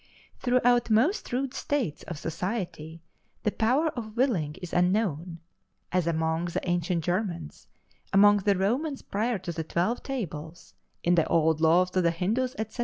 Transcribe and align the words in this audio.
Throughout 0.39 0.89
most 0.89 1.31
rude 1.31 1.53
states 1.53 2.01
of 2.07 2.17
society 2.17 3.03
the 3.43 3.51
power 3.51 3.89
of 3.89 4.17
willing 4.17 4.55
is 4.55 4.73
unknown, 4.73 5.41
as 5.91 6.07
among 6.07 6.45
the 6.45 6.67
ancient 6.67 7.03
Germans 7.03 7.67
among 8.11 8.37
the 8.37 8.57
Romans 8.57 9.03
prior 9.03 9.37
to 9.37 9.51
the 9.51 9.63
twelve 9.63 10.01
tables 10.01 10.73
in 11.03 11.13
the 11.13 11.27
old 11.27 11.61
laws 11.61 11.95
of 11.95 12.01
the 12.01 12.09
Hindus, 12.09 12.55
etc. 12.57 12.79